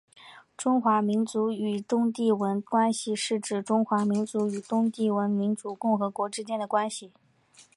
[0.57, 7.11] 中华民国与东帝汶关系是指中华民国与东帝汶民主共和国之间的关系。